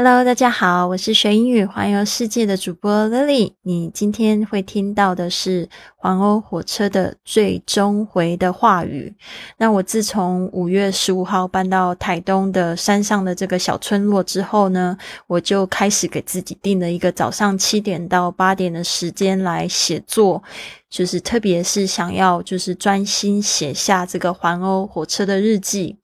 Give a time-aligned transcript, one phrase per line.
[0.00, 3.54] Hello，大家好，我是学英语环游世界的主播 Lily。
[3.62, 9.12] 你今天会听到的是环欧火车的最终回的话语。
[9.56, 20.40] 那我自从五月十五号搬到台东的山上的这个小村落之后呢，我就开始给自己定了一个早上七点到八点的时间来写作，
[20.88, 25.96] 就是特别是想要就是专心写下这个环欧火车的日记。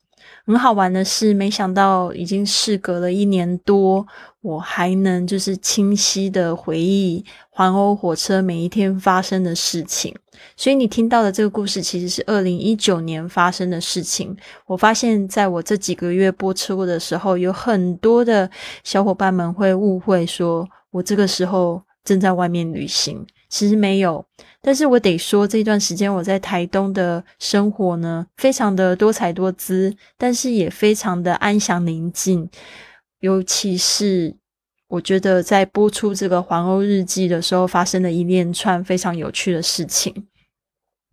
[0.46, 4.06] 很好玩的是，没想到已经事隔了一年多，
[4.42, 10.14] 我还能就是清晰的回忆环欧火车每一天发生的事情。
[10.55, 14.36] 所以你听到的这个故事其实是二零一九年发生的事情。
[14.66, 18.50] 我发现，在我这几个月播出的时候，有很多的
[18.83, 23.24] 小伙伴们会误会说我这个时候正在外面旅行。
[23.54, 24.26] 其实没有，
[24.60, 32.50] 但是我得说，这段时间我在台东的生活呢，非常的多彩多姿，但是也非常的安详宁静。
[33.20, 34.34] 尤其是
[34.88, 40.12] 我觉得在播出这个环欧日记的时候，发生了一连串非常有趣的事情。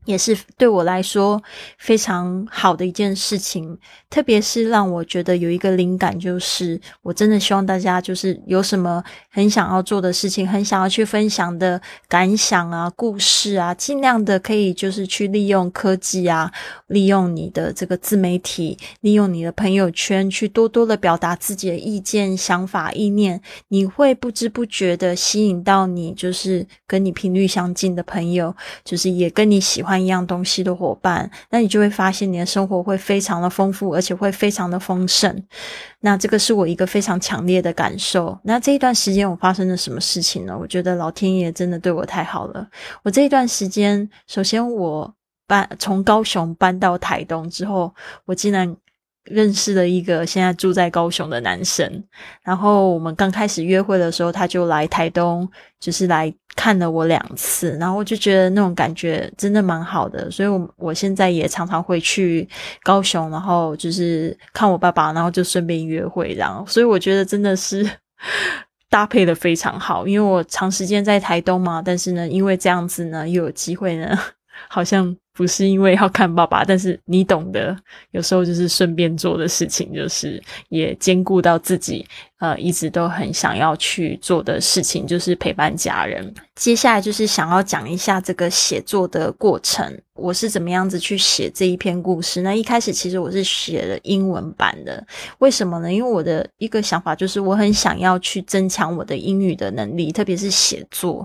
[0.05, 1.41] 也是对我来说
[1.77, 3.77] 非常好的一件事情，
[4.09, 16.51] 特别是让我觉得有一个灵感，就是我真的希望大家就是有什么很想要做的事情，很想要去分享的感想啊、故事啊，尽量的可以就是去利用科技啊，
[16.87, 29.90] 利用你的这个自媒体，利用你的朋友圈，去多多的表达自己的意见、想法、意念，你会不知不觉的吸引到你就是跟你频率相近的朋友，就是也跟你喜欢。
[29.97, 35.43] 一样东西的伙伴，那你就会发现你的生活会非常的丰富，而且会非常的丰盛。
[36.01, 38.37] 那这个是我一个非常强烈的感受。
[38.43, 40.57] 那这一段时间我发生了什么事情呢？
[40.57, 42.67] 我觉得老天爷真的对我太好了。
[43.03, 45.13] 我这一段时间，首先我
[45.47, 47.93] 搬从高雄搬到台东之后，
[48.25, 48.75] 我竟然。
[49.25, 52.03] 认识了一个现在住在高雄的男生，
[52.43, 55.47] 然后我们刚开始约会的时候，他就来台东，
[55.79, 62.47] 就是来看了我两次，然后我就觉得那种感觉真的蛮好的，所以，我我现在也常常会去
[62.83, 67.87] 高雄，然后就是看我爸爸，然后就顺便约会，然后，所以我觉得真的是
[68.89, 74.17] 搭配的非常好，因为我长时间在台东嘛，但是呢，因为这样子呢，又有机会呢，
[74.67, 75.15] 好像。
[75.41, 77.75] 不是因为要看爸爸，但是你懂得，
[78.11, 82.05] 有时候就是顺便做的事情，就是也兼顾到自己。
[82.37, 86.33] 呃，一直都很想要去做的事情就是陪伴家人。
[86.55, 92.41] 接下来就是想要讲一下这个写作的过程，我是怎么样子去写这一篇故事。
[92.41, 95.05] 那一开始其实我是写了英文版的，
[95.37, 95.93] 为什么呢？
[95.93, 101.23] 因为我的一个想法就是我很想要去增强我的英语的能力，特别是写作。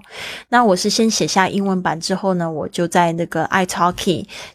[0.51, 3.65] 那我是先写下英文版之后呢，我就在那个爱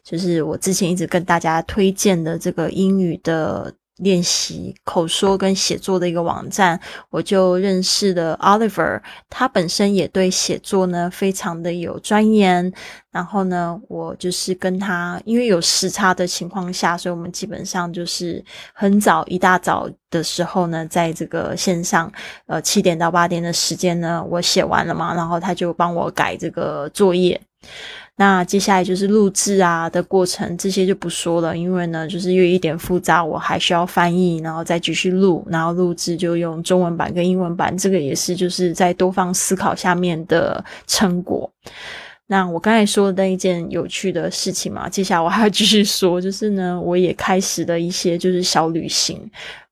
[0.03, 3.73] 就是我之前一直跟大家推荐的这个英语的。
[3.97, 6.79] 练习口说跟写作的一个网站，
[7.11, 8.99] 我就认识了 Oliver。
[9.29, 12.73] 他本身也对写作呢非常的有钻研。
[13.11, 22.11] 然后呢，我就是跟他，因为有时差的情况下，所以我们基本上就是很早一大早的时候呢，在这个线上，
[22.47, 27.39] 呃，七点到八点的时间呢，我写完了嘛，然后他就帮我改这个作业。
[28.17, 41.51] 那接下来就是录制啊的过程，这些就不说了，因为呢，就是又一点复杂，我还需要翻译，然后再继续录，然后录制就用中文版跟英文版，这个也是就是在多方思考下面的成果。
[42.27, 49.19] 那我刚才说的那一件有趣的事情嘛，接下来我还要继续说，就是呢，我也开始了一些就是小旅行。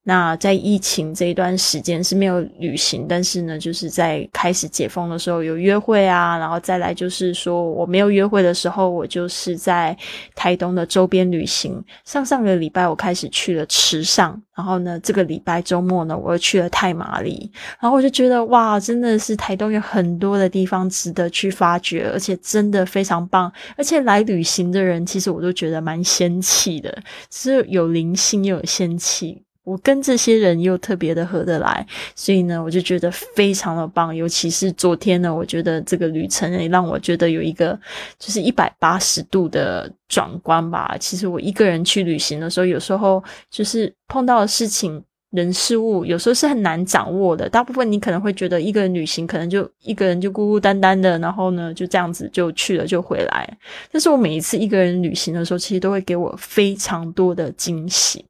[0.02, 9.96] 那在疫情这一段时间是没有旅行，但是呢，就是在开始解封的时候有约会啊，然后再来就是说我没有约会的时候，我就是在
[10.34, 11.84] 台东的周边旅行。
[12.04, 23.52] 上上个礼拜我开始去了池上，然后呢，这个礼拜周末呢，我又去了太麻里，然后我就觉得哇，真的是台东有很多的地方值得去发掘，而且真的非常棒。
[23.76, 29.42] 而且来旅行的人，其实我都觉得蛮仙气的，是有灵性又有仙气。
[29.62, 34.14] 我跟这些人又特别的合得来，所以呢，我就觉得非常的棒。
[34.14, 37.78] 尤其是昨天呢，我觉得这个旅程也让我觉得有一个
[38.18, 40.96] 就是一百八十度的转关吧。
[40.98, 47.48] 其实我一个人去旅行的时候，有时候就是碰到的事情、人、事物，有时候是很难掌握的。
[47.48, 53.58] 大部分你可能会觉得一个人旅行，可能就一个人就孤孤单单的，然后呢就这样子就去了就回来。
[53.92, 58.24] 但是我每一次一个人旅行的时候，其实都会给我非常多的惊喜。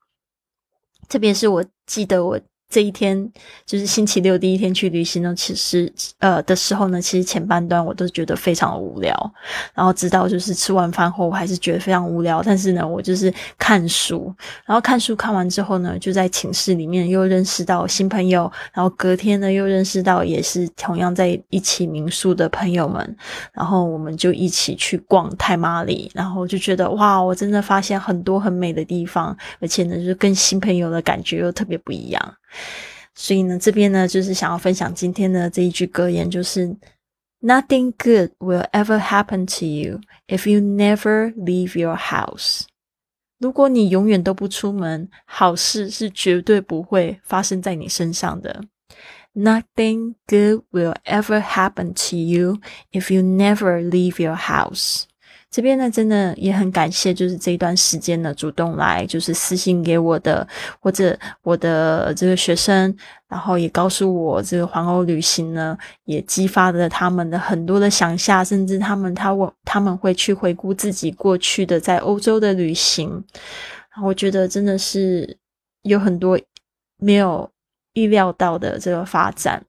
[1.11, 3.31] 特别是我记得我这一天
[3.67, 9.33] 就是星期六第一天去旅行呢，其实呃的时候呢，其实前半段我都觉得非常无聊，
[9.75, 12.41] 然后直到就是吃完饭后，我还是觉得非常无聊。
[12.45, 14.33] 但是呢，我就是看书，
[14.65, 23.17] 然后看书看完之后呢，就在寝室里面又认识到新朋友，然后隔天呢又认识到也是同样在一起民宿的朋友们，
[23.53, 32.35] 然后我们就一起去逛泰马里，然后就觉得哇，我真的发现很多很美的地方，而且呢，就是跟新朋友的感觉又特别不一样。
[33.14, 36.68] 所以呢，这边呢，就是想要分享今天的这一句格言，就是
[37.42, 42.64] “Nothing good will ever happen to you if you never leave your house。”
[43.40, 48.64] 如果你永远都不出门，好事是绝对不会发生在你身上的。“
[49.36, 52.60] Nothing good will ever happen to you
[52.92, 55.04] if you never leave your house。”
[55.51, 60.47] 这边呢，真的也很感谢，就是这一段时间呢，主动来就是私信给我的，
[60.81, 62.97] 或者我的这个学生，
[63.29, 73.09] 然后也告诉我这个环欧旅行呢，也激发了他们的很多的想象，甚至他们他我他们会去回顾自己过去的在欧洲的旅行，
[73.93, 75.37] 然后我觉得真的是
[75.83, 76.39] 有很多
[76.99, 77.51] 没有
[77.95, 79.61] 预料到的这个发展。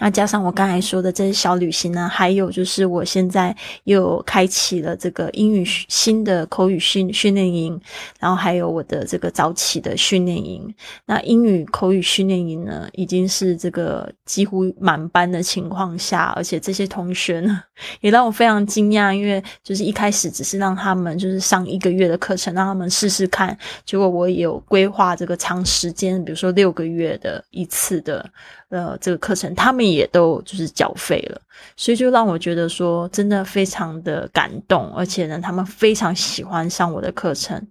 [0.00, 3.54] 那加上我刚才说的这些小旅行呢，还有就是我现在
[3.84, 7.80] 又开启了这个英语新的口语训训练营，
[8.18, 10.74] 然后还有我的这个早起的训练营。
[11.06, 17.62] 那英语口语训练营呢，已经是这个几乎满班的情况下，而且这些同学呢，
[18.00, 28.24] 也让我非常惊讶，因为就是一开始只是让他们就是上一个月的课程，让他们试试看，结果我有规划这个长时间，比如说六个月的一次的。
[28.70, 31.40] 呃，这个课程他们也都就是缴费了，
[31.74, 37.66] 所以就让我觉得说真的非常的感动，而且呢，他们非常喜欢上我的课程，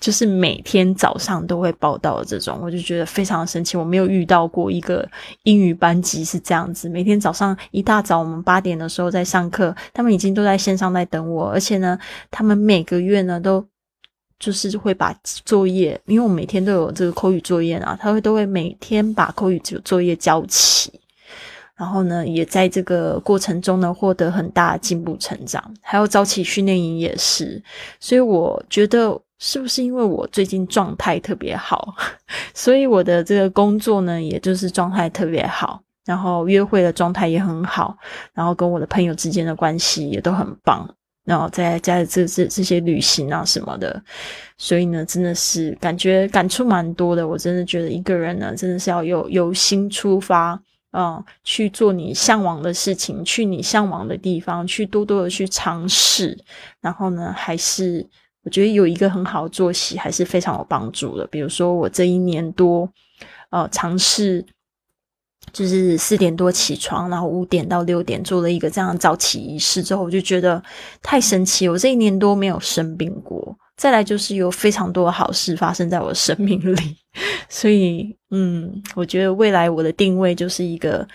[0.00, 3.76] 就是每天早上都会报道这种，我就觉得非常神奇。
[3.76, 5.06] 我没有遇到过一个
[5.42, 11.98] 英语班级是这样子，每天早上一大早我们八点的时候在上课，他们已经都在线上在等我，而且呢，
[12.30, 13.69] 他们每个月呢都。
[14.40, 20.90] 就是会把作业，因为我每天都有这个口语作业啊，他会都会每天把口语作业交齐，
[21.76, 25.62] 然后呢，也在这个过程中呢获得很大的进步成长。
[25.82, 27.62] 还有早起训练营也是，
[28.00, 31.94] 所以我觉得是不是因为我最近状态特别好，
[32.54, 37.94] 所以我的这个工作呢，也就是状态特别好，然后约会的状态也很好，
[38.32, 40.88] 然后跟我的朋友之间的关系也都很棒。
[41.30, 44.02] 然后再加这这这些旅行啊什么的，
[44.58, 47.28] 所以呢，真的是感觉感触蛮多的。
[47.28, 50.60] 我真的觉得一个人呢，真的是要有有心出发
[50.90, 56.36] 啊，去做你向往的事情，去你向往的地方，去多多的去尝试。
[56.80, 58.04] 然后呢，还是
[58.42, 61.24] 我觉得有一个很好的作息，还是非常有帮助的。
[61.28, 62.90] 比如说我这一年多，
[63.50, 64.44] 呃，尝试。
[65.52, 70.62] 就是四点多起床，然后五点到六点做了一个这样早起仪式之后，我就觉得
[71.02, 71.68] 太神奇。
[71.68, 76.96] 我这一年多没有生病过，再来就是有非常多好事发生在我的生命里，
[77.48, 81.06] 所以嗯，我觉得未来我的定位就是一个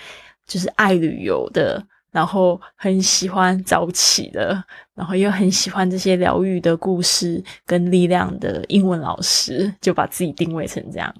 [0.47, 1.83] 就是爱旅游的。
[2.15, 4.63] 然后很喜欢早起的，
[4.93, 11.13] 然后又很喜欢这些疗愈的故事跟力量的英文老师，就把自己定位成这样，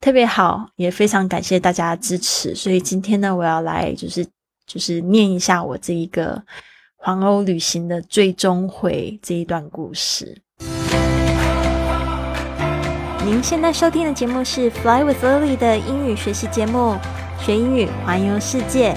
[0.00, 2.56] 特别好，也非常感谢大家的支持。
[2.56, 4.26] 所以今天呢，我要来就是
[4.66, 6.42] 就是念一下我这一个
[6.96, 10.36] 环欧旅行的最终回这一段故事。
[13.24, 16.96] 您现在收听的节目是 Fly with Lily 的英语学习节目。
[17.38, 18.96] 学英语，环游世界。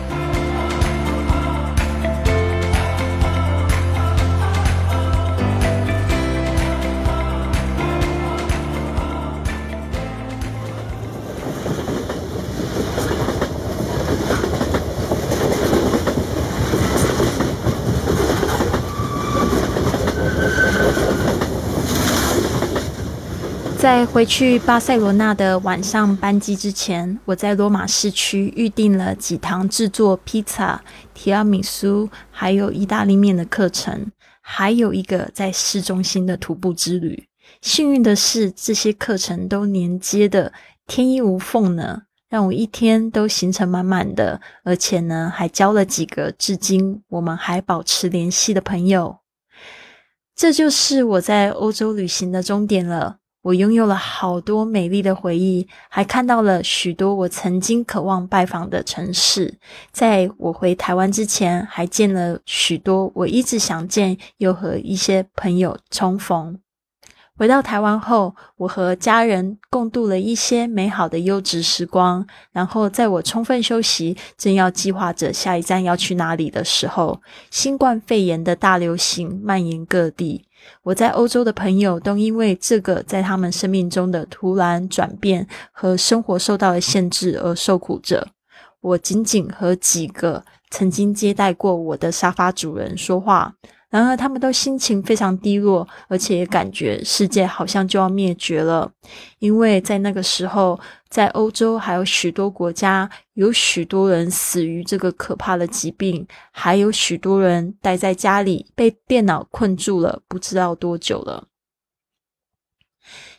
[23.81, 30.79] 在回去巴塞罗那的晚上班机之前，我在罗马市区预定了几堂制作披萨、
[31.15, 37.27] 提拉米苏还有意大利面的课程，还有一个在市中心的徒步之旅。
[37.61, 40.53] 幸运的是，这些课程都连接的
[40.85, 49.17] 天衣无缝呢，让我一天都行程满满的，而且呢，还交了几个至今我们还保持联系的朋友。
[50.35, 53.17] 这就是我在欧洲旅行的终点了。
[53.41, 59.57] 我拥有了好多美丽的回忆，还看到了许多我曾经渴望拜访的城市。
[59.91, 66.59] 在我回台湾之前，还见了许多我一直想见又和一些朋友重逢。
[67.35, 72.23] 回到台湾后，我和家人共度了一些美好的优质时光。
[72.51, 77.19] 然后，在我充分休息，正要计划着下一站要去哪里的时候，
[77.49, 80.45] 新冠肺炎的大流行蔓延各地。
[80.83, 88.27] 我在欧洲的朋友都因为这个在他们生命中的突然转变和生活受到了限制而受苦着。
[88.81, 93.53] 我仅仅和几个曾经接待过我的沙发主人说话。
[93.91, 98.89] 然而，他们都心情非常低落，而且也感觉世界好像就要灭绝了。
[99.39, 100.79] 因为在那个时候，
[101.11, 111.49] 在欧洲还有许多国家，有许多人死于这个可怕的疾病，还有许多人待在家里被电脑困住了，不知道多久了。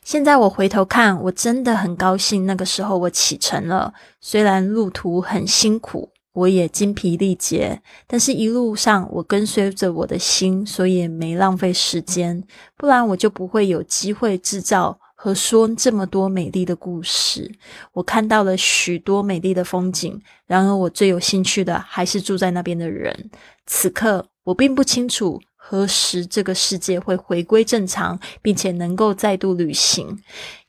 [0.05, 6.13] 现在我回头看，我真的很高兴，那个时候我启程了，虽然路途很辛苦。
[6.35, 12.43] 我也精疲力竭，但是一路上我跟随着我的心，所以没浪费时间，
[12.75, 17.49] 不然我就不会有机会制造和说这么多美丽的故事。
[17.93, 23.31] 我看到了许多美丽的风景，然而我最有兴趣的还是住在那边的人。
[23.65, 25.41] 此刻我并不清楚。
[25.55, 30.19] 何时这个世界会回归正常，并且能够再度旅行，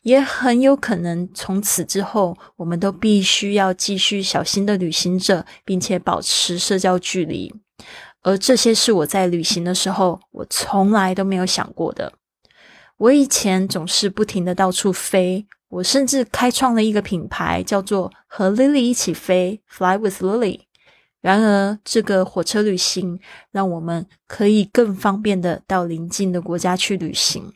[0.04, 7.52] 也很有可能从此之后，我们都必须要继续小心的旅行着，并且保持社交距离。
[8.22, 12.14] 而这些是我在旅行的时候，我从来都没有想过的。
[12.98, 20.62] 我以前总是不停的到处飞，我甚至开创了一个品牌，叫做“和 Lily 一起飞 ”（Fly with Lily）。
[21.20, 23.20] 然而，这个火车旅行
[23.52, 27.54] 让我们可以更方便的到邻近的国家去旅行。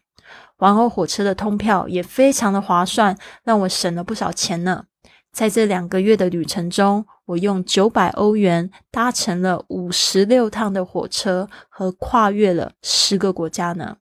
[0.58, 4.86] 环欧火车的通票也非常的划算，让我省了不少钱呢。
[5.32, 13.98] 在这两个月的旅程中，我用九百欧元搭乘了五十六趟的火车，和跨越了十个国家呢。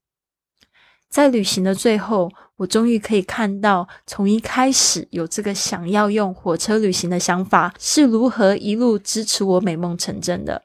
[1.08, 10.62] 在旅行的最后，我终于可以看到，从一开始有这个想要用火车旅行的想法，是如何一路支持我美梦成真的。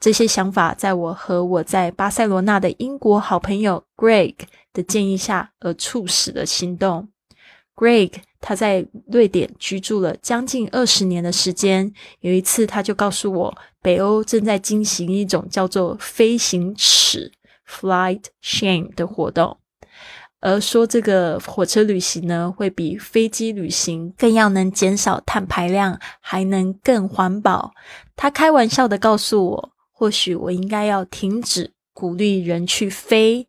[0.00, 4.34] 这些想法，在我和我在巴塞罗那的英国好朋友 Greg
[4.72, 7.08] 的建议下而促使的行动。
[7.74, 17.32] Greg 他在瑞典居住了将近二十年的时间，有一次他就告诉我，北欧正在进行一种叫做“飞行耻
[17.66, 19.56] ”（flight shame） 的活动。
[20.40, 27.72] 而说这个火车旅行呢，会比飞机旅行更要能减少碳排量，还能更环保。
[28.14, 33.48] 他开玩笑的告诉我，或许我应该要停止鼓励人去飞。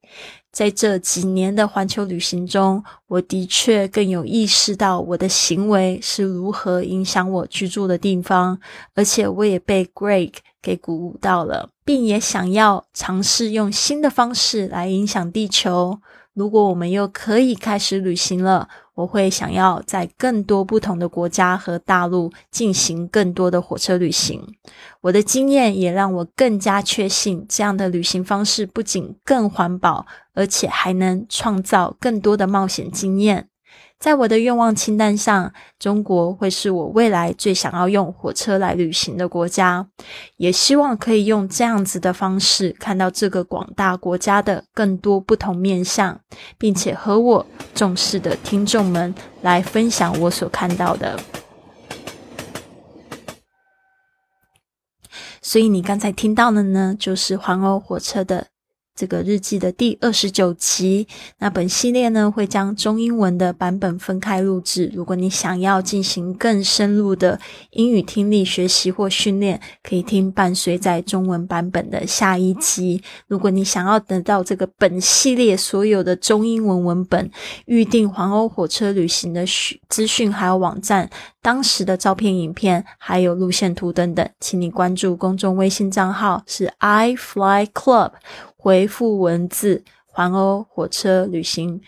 [0.53, 8.57] 在这几年的环球旅行中，我的确更有意识到我的行为是如何影响我居住的地方，
[8.93, 15.99] 而且我也被 Greg 给鼓舞到了，并也想要尝试用新的方式来影响地球。
[16.35, 24.41] 如果我们又可以开始旅行了，我会想要在更多不同的国家和大陆进行更多的火车旅行。
[24.99, 33.47] 我的经验也让我更加确信，这样的旅行方式不仅更环保，而且还能创造更多的冒险经验。
[33.97, 39.87] 在我的愿望清单上，中国会是我未来最想要用火车来旅行的国家，
[40.37, 46.19] 也希望可以用这样子的方式看到这个广大国家的更多不同面相，
[46.57, 51.19] 并且和我重视的听众们来分享我所看到的。
[55.41, 58.47] 所以你刚才听到的呢，就是环欧火车的。
[58.95, 61.05] 这个日记的第二十九集，
[61.39, 64.89] 那本系列呢会将中英文的版本分开录制。
[64.93, 67.37] 如果你想要进行更深入的
[67.71, 73.01] 英语听力学习或训练，可以听伴随在中文版本的下一集。
[73.27, 77.29] 如果你想要得到这个本系列所有的中英文文本、
[77.65, 79.45] 预定环欧火车旅行的
[79.89, 81.09] 资讯，还有网站
[81.41, 88.11] 当时的照片、影片，还有路线图等等，请你关注公众微信账号是 i fly club。
[88.65, 91.79] 回复文字环欧火车旅行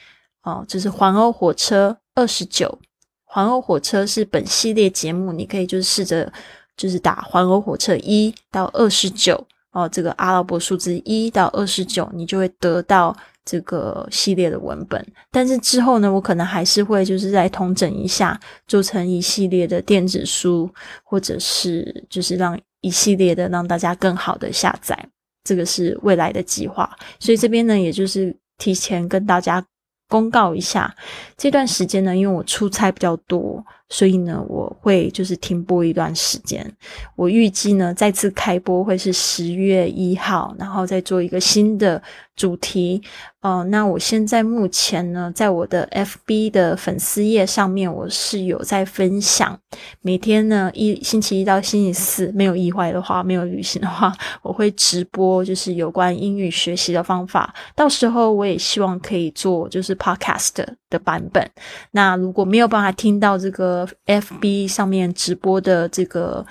[0.43, 2.77] 哦，这是环欧火车二十九。
[3.25, 6.31] 环欧火车是本系列节目，你可以就是试着
[6.75, 15.03] 就是打环欧火车一到二十九哦，这个阿拉伯数字一到二十九，你就会得到这个系列的文本。
[15.31, 20.69] 但是之后呢，我可能还是会就是再统整一下，做成一系列的电子书，
[21.03, 25.09] 或者是就是让一系列的让大家更好的下载。
[25.47, 29.65] 这个是未来的计划，所以这边呢，也就是提前跟大家
[30.09, 30.93] 公告一下，
[31.37, 36.69] 这段时间呢，因为我出差比较多，所以呢，我会就是停播一段时间。
[37.15, 42.01] 我预计呢，再次开播会是十月一号，然后再做一个新的
[42.35, 43.01] 主题。
[43.41, 49.57] 哦，那我现在目前呢，在我的 FB 的粉丝页上面，我是有在分享，
[50.01, 57.53] 每天呢一星期一到星期四，没有意外的话，没有旅行的话，我会直播，就是有关英语学习的方法。
[57.73, 61.49] 到时候我也希望可以做，就是 Podcast 的版本。
[61.91, 66.45] 那如果没有办法听到这个 FB 上面直播的这个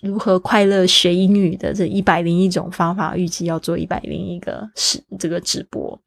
[0.00, 5.98] 如何快乐学英语的这一百零一种方法，预计要做一百零一个是这个直播。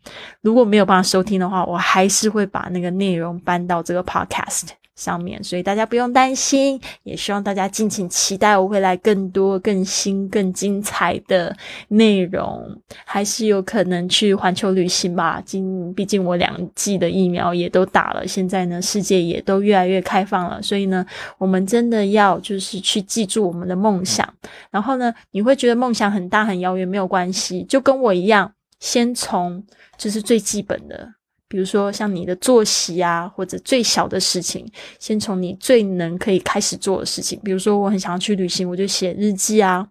[0.41, 6.79] 如果没有办法收听的话，我还是会把那个内容搬到这个 podcast 上面，所以大家不用担心。
[7.03, 11.55] 也希望大家敬请期待我会来更多、更新、更精彩的
[11.89, 12.65] 内容。
[13.05, 21.05] 还是有可能去环球旅行吧，今毕竟我两剂的疫苗也都打了，现在呢世界也都越来越开放了，所以呢，
[21.37, 24.27] 我们真的要就是去记住我们的梦想。
[24.71, 28.51] 然后呢，你会觉得梦想很大很遥远，没有关系，就跟我一样。
[28.79, 29.63] 先从
[29.97, 31.09] 就是最基本的，
[31.47, 34.65] 比如说像你的作息啊，或者最小的事情，
[34.99, 39.87] 先从你最能可以开始做的事情，比如说我很想要去旅行，我就写日记啊。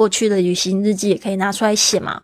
[0.00, 2.18] 过去的旅行日记也可以拿出来写嘛。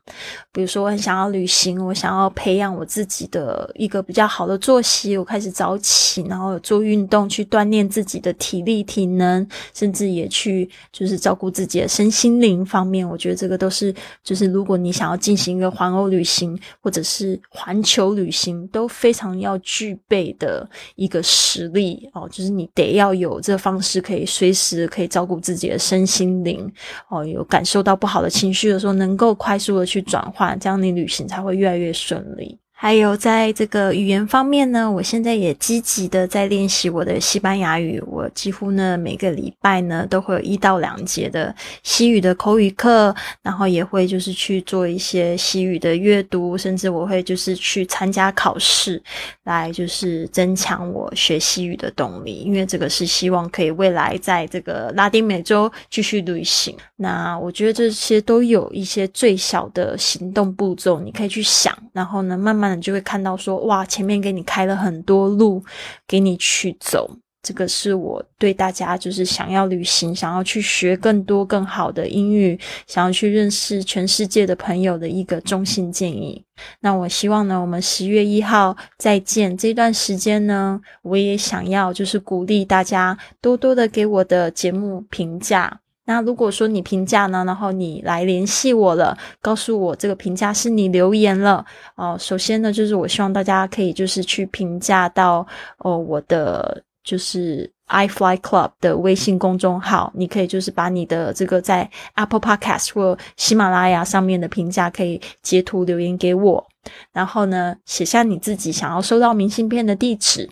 [0.51, 13.07] 比如说，我很想要旅行，我想要培养我自己的一个比较好的作息，我开始早起，然后做运动，去锻炼自己的体力、体能，甚至也去就是照顾自己的身心灵方面。
[13.07, 22.27] 我觉得这个都是，就是如果你想要进行一个环欧旅行或者是环球旅行，都非常要具备的一个实力哦。
[22.33, 26.73] 就是你得要有这方式，可以随时可以照顾自己的身心灵
[27.11, 30.59] 哦，有感受到不好的情绪的时候，能够快速的去转换。
[30.59, 32.59] 这样你旅行才会越来越顺利。
[32.79, 37.99] 还有在这个语言方面呢，我现在也积极的在练习我的西班牙语。
[38.07, 41.53] 我几乎呢每个礼拜呢都会有一到两节的
[41.83, 49.03] 西语的口语课，然后也会就是去做一些西语的阅读，甚至我会就是去参加考试，
[49.45, 52.43] 来就是增强我学西语的动力。
[52.45, 56.77] 因为这个是希望可以未来在这个拉丁美洲继续旅行。
[56.97, 62.66] 那我觉得这些都有一些最小的行动步骤，你可以去想，然后呢慢慢。
[62.81, 65.63] 就会看到说，哇，前面给你开了很多路，
[66.09, 67.09] 给你去走。
[67.43, 76.43] 这个是我对大家就是想要旅行、想要去学更多更好的英语、想要去认识全世界的朋友的一个衷心建议。
[76.81, 79.57] 那我希望呢，我们十月一号再见。
[79.57, 85.81] 这段时间呢，我也想要就是鼓励大家多多的给我的节目评价。
[86.07, 91.65] 那如果说你评价呢，然后你来联系我了，告诉我这个评价是你留言了
[91.97, 92.17] 哦。
[92.19, 95.47] 首先呢，就是我希望大家可以就是去评价到
[95.79, 106.67] 哦我的就是 i fly club 的微信公众号，你可以就是把你的这个在 Apple Podcast 或喜马拉雅上面的评价可以截图留言给我，
[107.13, 110.49] 然后呢写下你自己想要收到明信片的地址。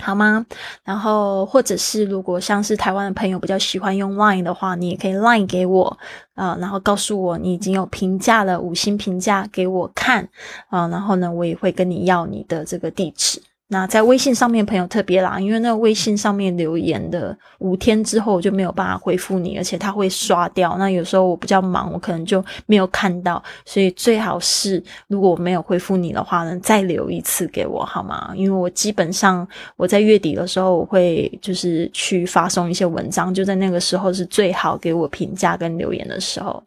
[0.00, 0.44] 好吗？
[0.84, 5.98] 然后，或者是如果像是台湾的朋友比较喜欢用 Line 的话，你也可以 Line 给我
[6.34, 10.28] 啊，然后告诉我你已经有评价了五星评价给我看
[10.68, 13.42] 啊，然后呢，我也会跟你要你的这个地址。
[13.70, 20.76] 那在微信上面朋友特别啦，因为那个微信上面留言的五天之后我就没有办法回复你，而且他会刷掉。
[20.78, 28.32] 那有时候我比较忙，我可能就没有看到，所以最好是如果我没有回复你的话呢，再留一次给我好吗？
[28.34, 36.62] 因为我基本上我在月底的时候我会就是去发送一些文章，就在那个时候是最好给我评价跟留言的时候。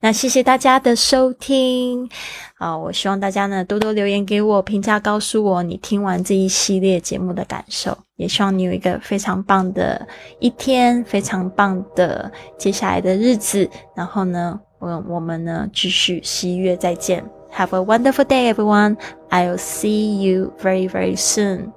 [0.00, 2.10] 那谢谢大家的收听。
[2.60, 7.96] 啊，我希望大家呢多多留言给我评价，告诉我你听完这一系列节目的感受。
[8.16, 10.06] 也希望你有一个非常棒的
[10.40, 13.66] 一天，非常棒的接下来的日子。
[13.96, 17.24] 然后呢，我我们呢继续十一月再见。
[17.54, 18.98] Have a wonderful day, everyone.
[19.30, 21.72] I'll see you very very soon.